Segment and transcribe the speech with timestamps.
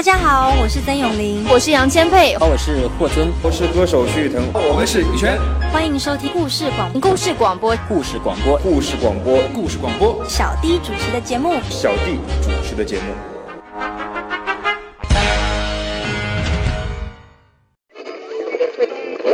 [0.00, 5.38] 大家好，我是曾永玲，我是杨千佩，我是霍尊，我是歌手徐誉滕，我们是羽泉，
[5.70, 13.84] 欢迎收听故事广故事广播，故事广播，故事广播，故事广播，小 D 主持的节目，小 D 主持的节目，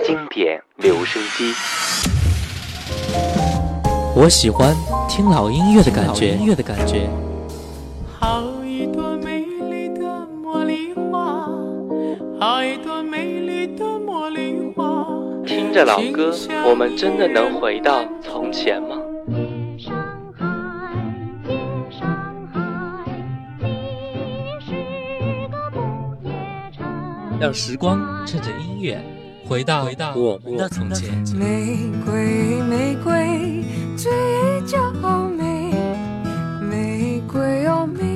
[0.04, 1.54] 经典留声机，
[4.16, 4.74] 我喜欢
[5.08, 7.08] 听老音乐的感觉，音乐的感觉。
[15.78, 16.34] 这老歌，
[16.70, 18.96] 我们真的能回到从前吗？
[27.38, 28.98] 让时光趁着音乐，
[29.46, 31.10] 回到我们的从前。
[31.38, 33.62] 玫瑰，玫瑰，
[33.98, 34.10] 最
[34.64, 34.90] 娇
[35.28, 35.72] 美。
[36.62, 38.15] 玫瑰哦，玫。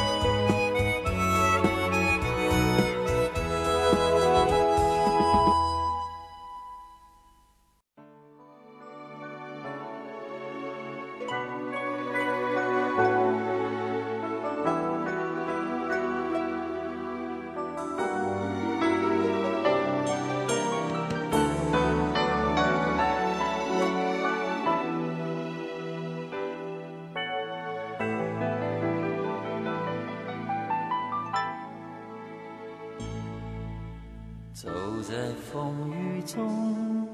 [35.51, 37.05] 风雨中，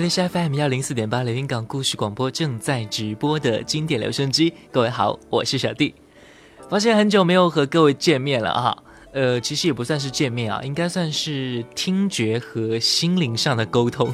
[0.07, 4.53] 是 FM 幺零四点八连云港故事广播正在直播的经典留声机。
[4.71, 5.95] 各位好，我是小弟，
[6.69, 8.77] 发现很久没有和各位见面了啊。
[9.13, 14.13] 呃，其实也不算是见面啊，应该算是听觉和心灵上的沟通。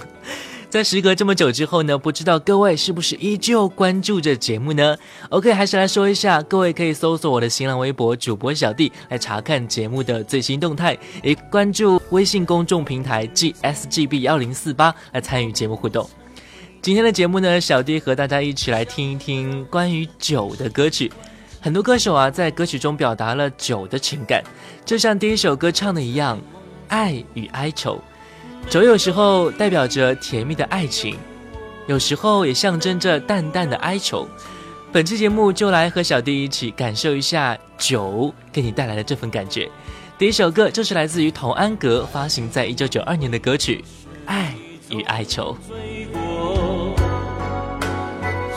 [0.72, 4.96] 在时隔这么久之后呢，不知道各位是不是依旧关注着节目呢
[5.28, 16.10] ？OK，还是来说一下，各位可以搜索我的新浪微博主播小弟来查看节目的最新动态，也关注微信公众平台 GSGB 幺零四八来参与节目互动。
[16.82, 21.12] 今天的节目呢，小弟和大家一起来听一听关于酒的歌曲。
[21.60, 24.42] 很多歌手啊，在歌曲中表达了酒的情感，
[24.86, 26.40] 就像第一首歌唱的一样，
[26.88, 28.02] 爱与哀愁。
[28.70, 31.18] 酒有时候代表着甜蜜的爱情，
[31.88, 34.28] 有时候也象征着淡淡的哀愁。
[34.92, 39.70] 本期节目就来和小弟一起感受一下酒给你带来的这份感觉。
[40.18, 43.84] 第一首歌就是来自于童安格发行在一九九二年的歌曲
[44.26, 44.54] 《爱
[44.90, 45.58] 与哀愁》。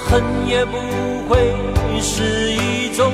[0.06, 0.76] 恨也不
[1.28, 1.52] 会
[2.00, 3.12] 是一种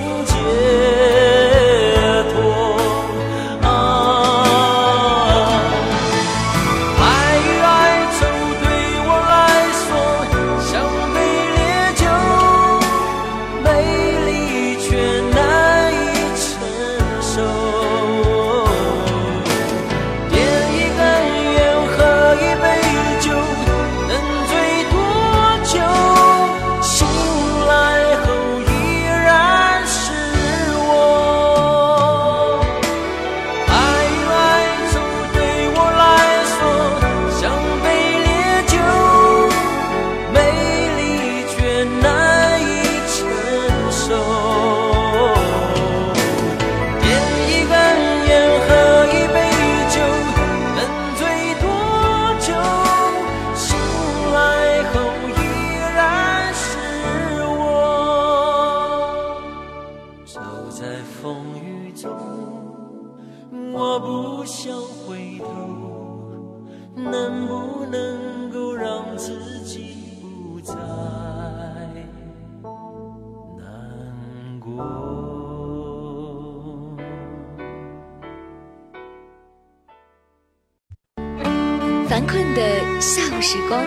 [82.10, 83.86] 烦困的下午时光，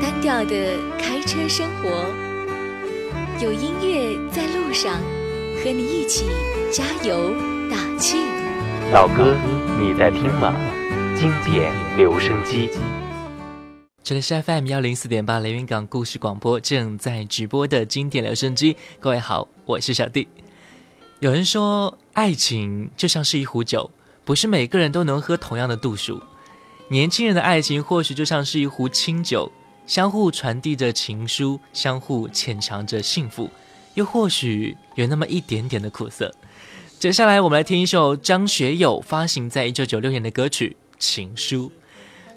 [0.00, 1.90] 单调的开车生活，
[3.38, 4.94] 有音乐在路上，
[5.62, 6.24] 和你一起
[6.72, 7.34] 加油
[7.70, 8.16] 打气。
[8.92, 9.36] 老歌，
[9.78, 10.54] 你在听吗？
[11.14, 12.70] 经典留声机。
[14.02, 18.74] 这里是 FM 幺零四点八连云港故事广播正在直播的经典留声机。
[18.98, 20.26] 各位好，我是小弟。
[21.18, 23.90] 有人说，爱情就像是一壶酒，
[24.24, 26.22] 不是每个人都能喝同样的度数。
[26.92, 29.48] 年轻人的爱情或许就像是一壶清酒，
[29.86, 33.48] 相互传递着情书，相互浅尝着幸福，
[33.94, 36.34] 又或许有那么一点点的苦涩。
[36.98, 41.68] 接下来，我们来听一首张学友发行在一九九六年的歌曲《情书》，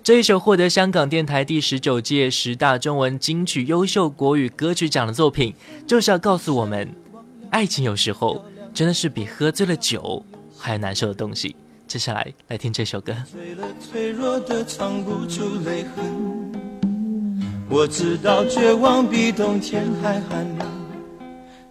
[0.03, 5.51] 这一首获得香港电台第十九届十大中文金曲优秀国语歌曲奖的作品，
[5.87, 6.87] 就是要告诉我们，
[7.49, 10.23] 爱情有时候真的是比喝醉了酒
[10.55, 11.55] 还难受的东西。
[11.93, 13.13] 接下来来听这首歌。
[13.31, 16.59] 醉了，脆弱的藏不住泪痕。
[17.69, 20.67] 我知道绝望比冬天还寒冷。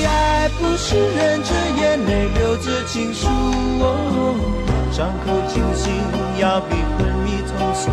[0.06, 3.28] 爱不是忍着眼泪，留着情书。
[4.92, 5.94] 伤口清醒，
[6.40, 7.92] 要比昏迷痛楚。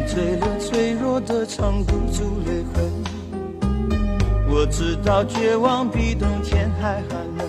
[0.06, 3.92] 醉了，脆弱的藏不住泪痕。
[4.48, 7.48] 我知道，绝望比冬天还寒冷。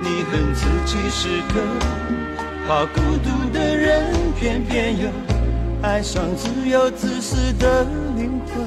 [0.00, 1.62] 你恨自己是个
[2.66, 4.04] 怕孤独的人，
[4.38, 5.08] 偏偏又
[5.82, 7.82] 爱上自由自私的
[8.16, 8.64] 灵魂。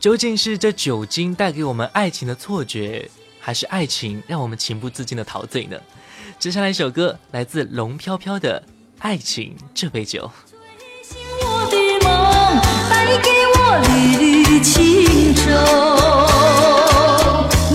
[0.00, 5.76] 究竟是这酒精带给我们爱情的错觉，还是爱情让我们情不自禁的陶醉呢？
[6.40, 8.60] 接下来一首歌来自龙飘飘的
[8.98, 10.28] 《爱情这杯酒》。
[13.72, 15.46] 我缕缕情愁，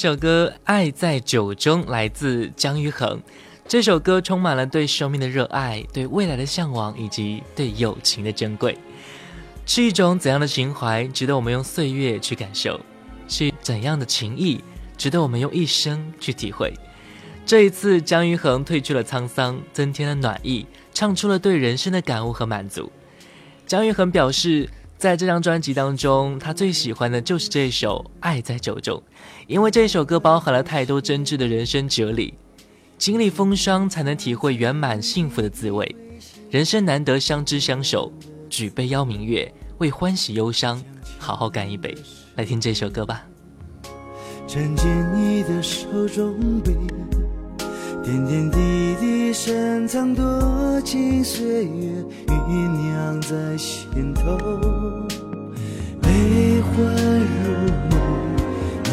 [0.00, 3.20] 这首歌《爱在酒中》来自姜育恒，
[3.66, 8.78] 这首歌充满了对生命的热爱、对未来的向往以及对友情的珍贵，
[9.66, 12.78] 是一种怎样的情怀，值得我们用岁月去感受；
[13.26, 14.60] 是怎样的情谊，
[14.96, 16.72] 值得我们用一生去体会。
[17.44, 20.64] 这一次，姜育恒褪去了沧桑，增添了暖意，
[20.94, 22.92] 唱出了对人生的感悟和满足。
[23.66, 28.96] 姜育恒表示，在这张专辑当中，他最喜欢的就是这首《爱在酒中》。
[29.48, 32.34] 因为这首歌包含了太多真挚的人生哲理，
[32.98, 35.96] 经历风霜才能体会圆满幸福的滋味。
[36.50, 38.12] 人生难得相知相守，
[38.50, 40.82] 举杯邀明月，为欢喜忧伤
[41.18, 41.96] 好好干一杯。
[42.36, 43.26] 来听这首歌吧。
[44.46, 46.76] 你的手中点
[48.26, 50.22] 点滴滴深藏多
[50.82, 54.26] 情岁月，酝酿在心头，
[56.02, 57.37] 悲欢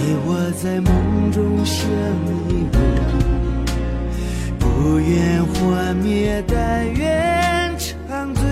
[0.07, 1.89] 你我在梦中相
[2.47, 2.77] 依偎，
[4.59, 7.71] 不愿幻灭，但愿
[8.07, 8.45] 长醉。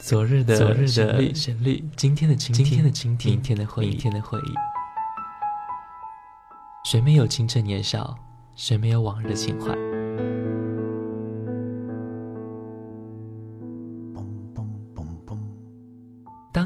[0.00, 4.54] 昨日的昨日的旋律，今天的今天今天的今天，明天的回忆，明天的回忆。
[6.84, 8.12] 谁没有青春年少？
[8.56, 9.72] 谁没有往日的情怀？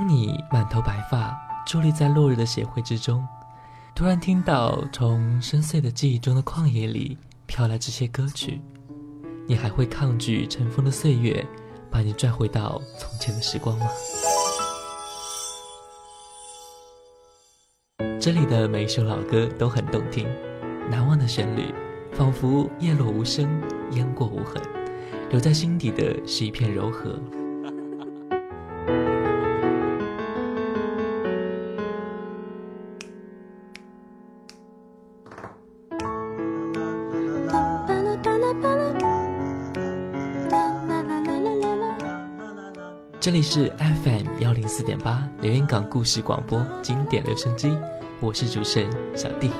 [0.06, 1.34] 你满头白发，
[1.66, 3.26] 伫立在落日的协会之中，
[3.94, 8.60] 突然听到从深邃的记忆中的旷野里飘来这些歌曲，
[9.46, 11.44] 你还会抗拒尘封的岁月，
[11.90, 13.86] 把你拽回到从前的时光吗？
[18.20, 20.26] 这里的每一首老歌都很动听，
[20.90, 21.72] 难忘的旋律，
[22.12, 23.48] 仿佛叶落无声，
[23.92, 24.62] 烟过无痕，
[25.30, 27.18] 留在心底的是一片柔和。
[43.24, 47.74] 这里是 FM 幺零四点八连云港故事广播经典留声机，
[48.20, 49.50] 我是主持人小弟。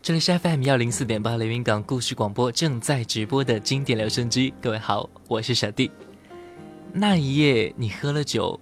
[0.00, 5.90] 这里是 FM 幺零四点八连云港故事广播正在直播的经典留声机，各位好，我是小弟。
[6.94, 8.58] 那一夜，你喝了酒，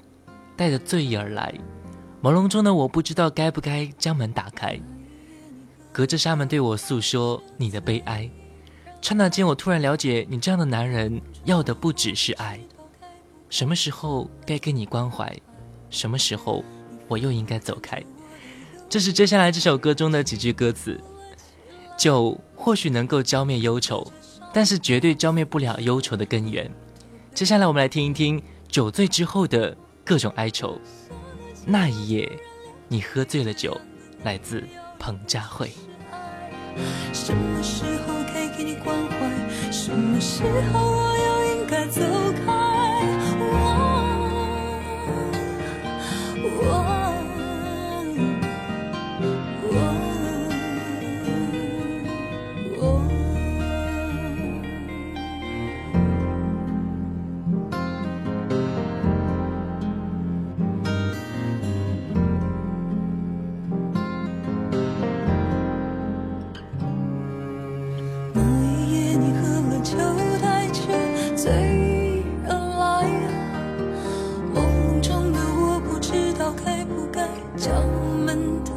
[0.57, 1.55] 带着醉意而来，
[2.21, 4.77] 朦胧中的我不知道该不该将门打开。
[5.97, 8.29] 隔着纱门对我诉说你的悲哀，
[9.01, 12.61] 刹那间我突然了解，你这样的男人要的不只是爱。
[13.49, 15.35] 什么时候该给你关怀，
[15.89, 16.63] 什么时候
[17.09, 17.99] 我又应该走开？
[18.91, 21.01] 这是接下来这首歌中的几句歌词：
[21.97, 24.07] 酒或许能够浇灭忧愁，
[24.53, 26.71] 但是绝对浇灭不了忧愁的根源。
[27.33, 30.79] 接下来我们来听一听酒醉之后的各种哀愁。
[31.65, 32.31] 那一夜，
[32.87, 33.75] 你喝醉了酒，
[34.25, 34.63] 来自。
[34.99, 35.71] 彭佳慧
[37.13, 42.03] 什么时候该给你关怀什么时候我又应该走
[42.45, 42.46] 开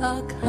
[0.09, 0.47] 打开，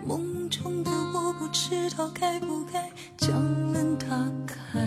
[0.07, 4.07] 梦中的我不知道该不该将门打
[4.47, 4.83] 开。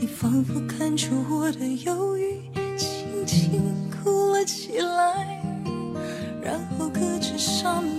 [0.00, 2.40] 你仿佛看出我的忧郁，
[2.76, 5.40] 轻轻哭了起来，
[6.42, 7.97] 然后隔着纱门。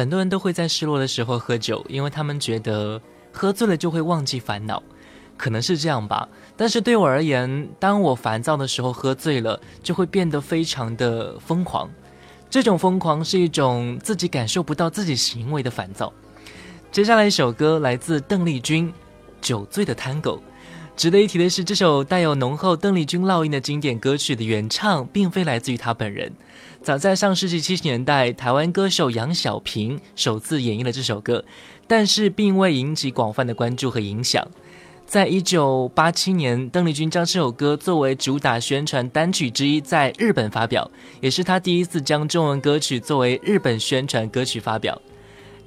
[0.00, 2.98] 很多人都会在失落的时候喝酒，因为他们觉得
[3.30, 4.82] 喝醉了就会忘记烦恼，
[5.36, 6.26] 可能是这样吧。
[6.56, 11.86] 但是对我而言，当我烦躁的时候喝醉了，就会变得非常的疯狂。
[12.48, 16.10] 这种疯狂是一种自己感受不到自己行为的烦躁。
[16.90, 18.88] 接下来一首歌来自邓丽君，
[19.42, 20.30] 《酒醉的探戈》。
[21.00, 26.30] 值得一提的是，这首带有浓厚邓丽君烙印的经典歌曲的原唱并非来自于她本人。
[26.82, 31.42] 早在上世纪七十年代，台湾歌手杨小平首次演绎了这首歌，
[31.86, 34.46] 但是并未引起广泛的关注和影响。
[35.06, 40.90] 在一九八七年，邓丽君将这首歌作为主打宣传单曲之一在日本发表，
[41.22, 45.00] 也是她第一次将中文歌曲作为日本宣传歌曲发表。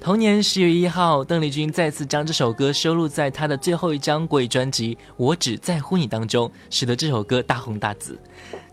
[0.04, 8.18] 同年十月一号，邓丽君再次将这首歌收录在她的最后一张国语专辑《我只在乎你》当中，使得这首歌大红大紫。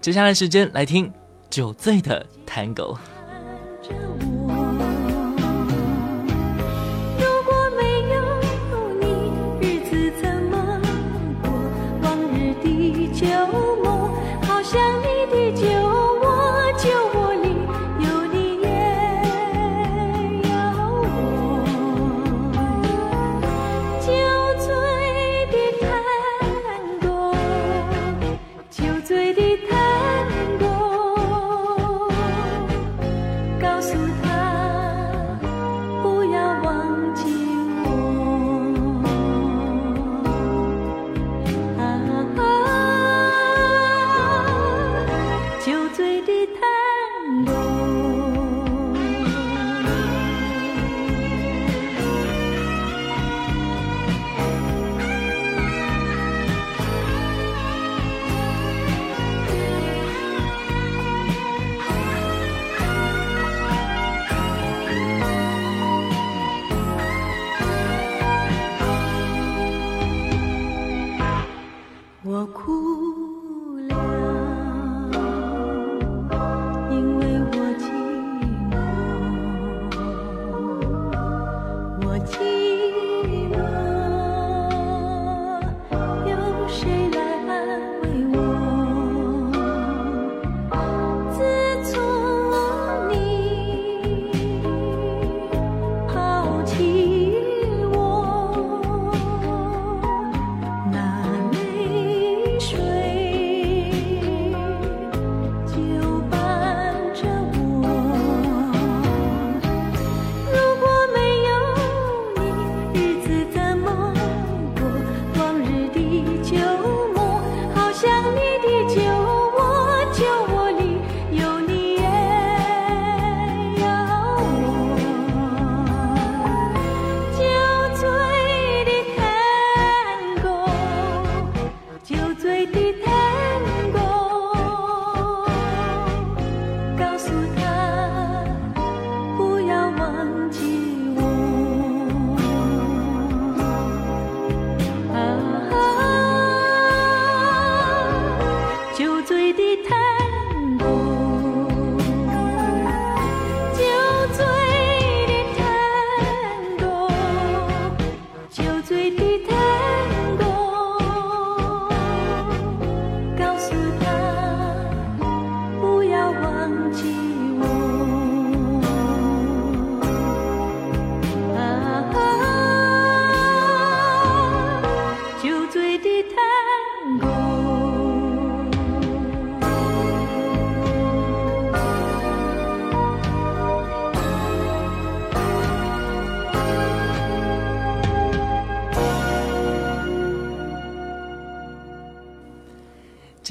[0.02, 1.08] 接下来时间来听
[1.50, 2.94] 《酒醉的探戈》。
[72.42, 73.01] 我哭。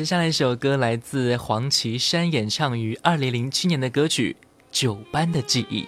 [0.00, 4.34] 接下来一首歌来自黄绮珊，演唱于二零零七年的歌曲
[4.72, 5.82] 《九班的记忆》。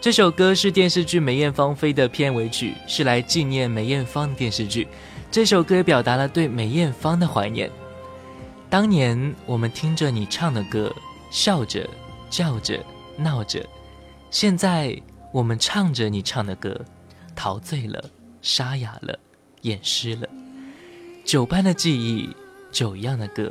[0.00, 4.88] 这首歌是电视剧《梅艳芳飞》的片尾曲，是来纪念梅艳芳的电视剧。
[5.30, 7.70] 这首歌表达了对梅艳芳的怀念。
[8.70, 10.90] 当年我们听着你唱的歌，
[11.30, 11.86] 笑着、
[12.30, 12.82] 叫着、
[13.18, 13.60] 闹着；
[14.30, 14.98] 现在
[15.34, 16.82] 我们唱着你唱的歌，
[17.36, 18.02] 陶醉了、
[18.40, 19.18] 沙哑了、
[19.60, 20.26] 掩饰了。
[21.26, 22.26] 九班的记忆。
[22.74, 23.48] 酒一样的歌，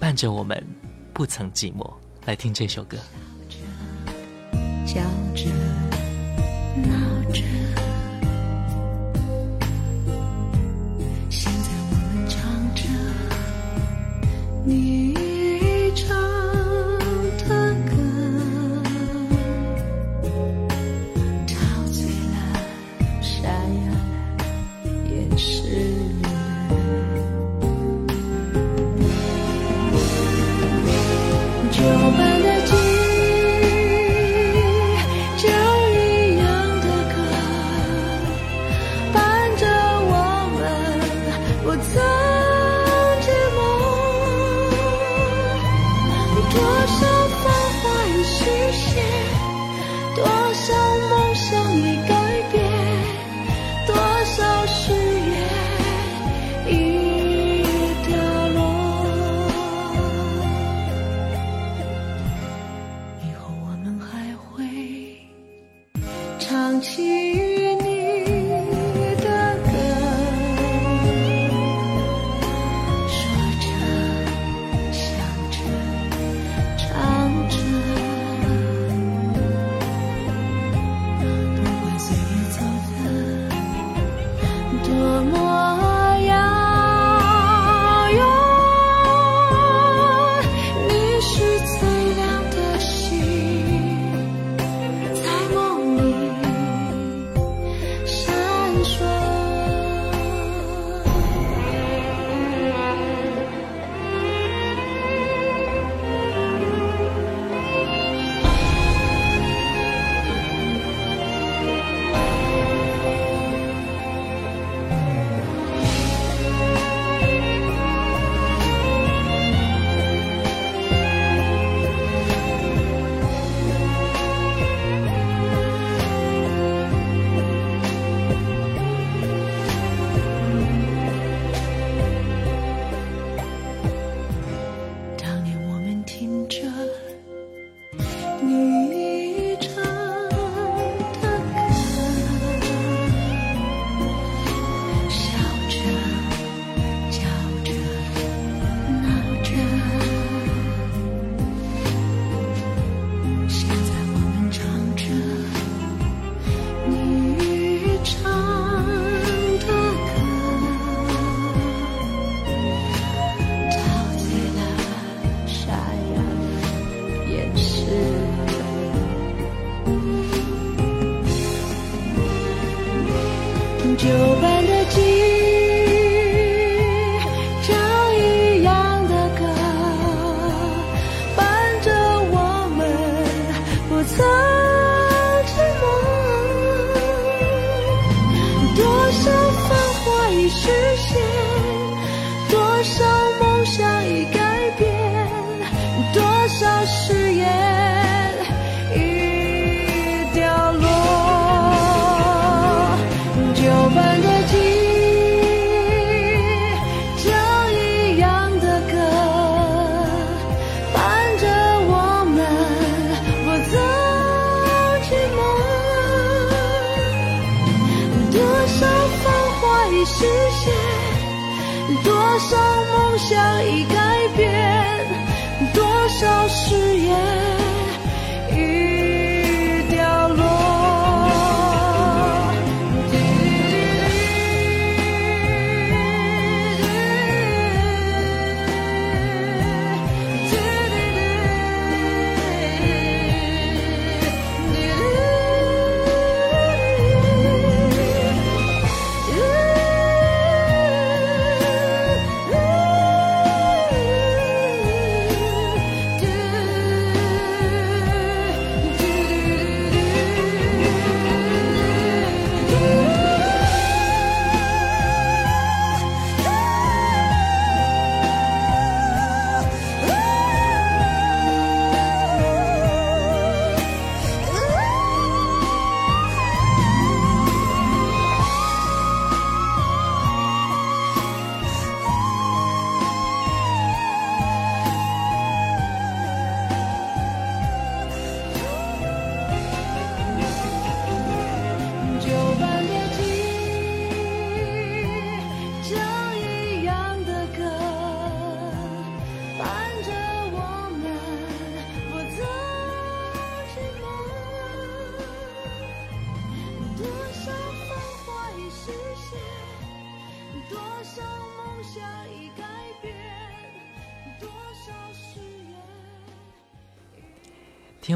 [0.00, 0.66] 伴着我们
[1.12, 1.88] 不曾寂寞。
[2.24, 2.96] 来听这首歌。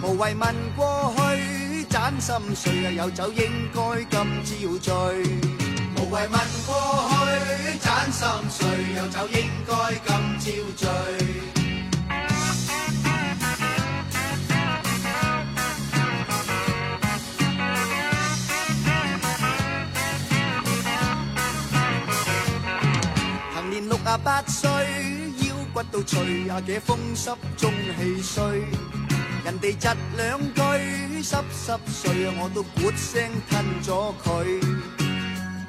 [0.00, 4.94] 无谓问过去，盏心碎啊，有酒应该今朝醉。
[5.96, 9.94] 无谓问过去，盏心碎，有酒应该
[10.46, 11.57] 今朝醉。
[24.30, 24.68] 八岁
[25.40, 28.44] 腰骨都碎，阿姐风湿中气衰，
[29.42, 34.62] 人哋窒两句，湿湿碎，我都咕声吞咗佢，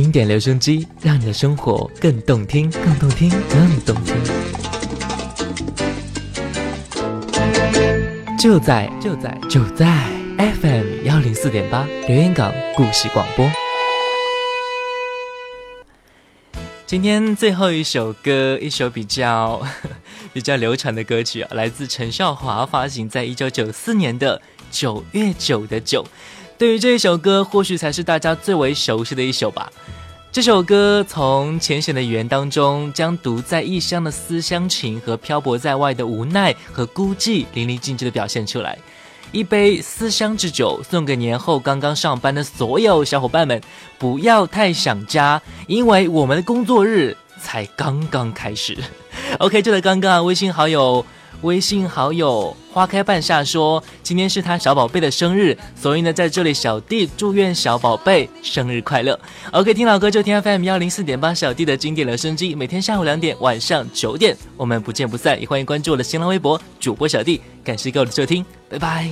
[0.00, 4.14] 经典留声机，让你的生活更动听，更动听，更动听。
[8.38, 10.04] 就在就在就在
[10.60, 13.50] FM 幺零四点八，留言港故事广播。
[16.86, 19.60] 今天最后一首歌，一首比较
[20.32, 24.38] 比较流传的歌曲，来自陈少华，发行在一九九四年的
[24.70, 26.04] 《九月九的九》。
[26.58, 29.72] 对于这一首歌，或许才是大家最为熟悉的一首吧。
[30.32, 38.76] 这首歌从浅显的语言当中，将独在异乡的思乡情和漂泊在外的无奈和孤寂淋漓尽致的表现出来。
[39.30, 43.60] 一杯思乡之酒，送给年后刚刚上班的所有小伙伴们，
[43.96, 48.76] 不要太想家，因为我们的工作日才刚刚开始。
[49.38, 51.06] OK，就在刚刚啊，微信好友。
[51.42, 59.18] 微信好友花开半夏说：“今天是他小宝贝的生日，所以呢，在这里小弟祝愿小宝贝生日快乐。”
[59.52, 65.40] OK，听老歌就听 FM 幺零四点八，小弟的经典留声机，每天下午两点，晚上九点，我们不见不散。
[65.40, 69.10] 也欢迎关注我的新浪微博主播小弟，感谢各位的收听，拜拜。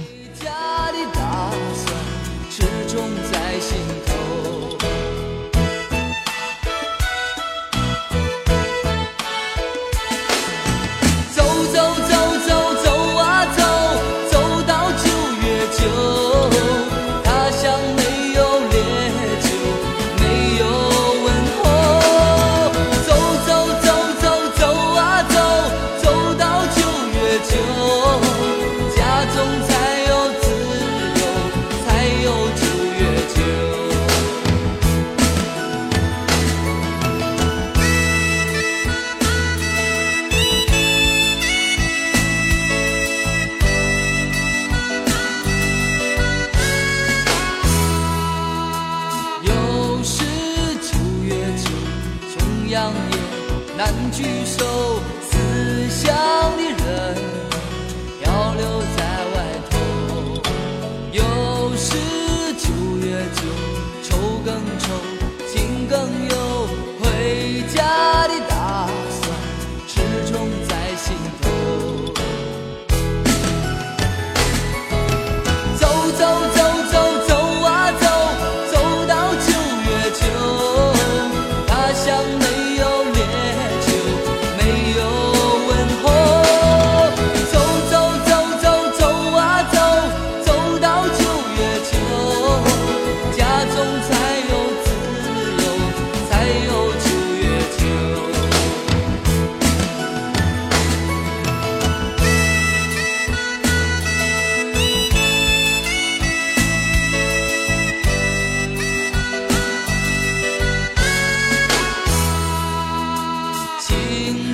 [113.88, 113.96] 亲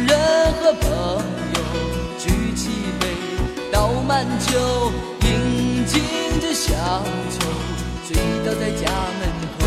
[0.06, 0.12] 人
[0.60, 1.58] 和朋友
[2.18, 2.68] 举起
[3.00, 3.06] 杯，
[3.72, 4.58] 倒满酒，
[5.22, 6.02] 饮尽
[6.38, 6.76] 这乡
[7.30, 8.14] 愁，醉
[8.44, 9.61] 倒在家门口。